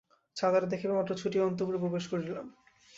ছাতাটি 0.35 0.67
দেখিবামাত্র 0.67 1.11
ছুটিয়া 1.15 1.47
অন্তঃপুরে 1.47 1.81
প্রবেশ 1.83 2.03
করিলাম। 2.11 2.45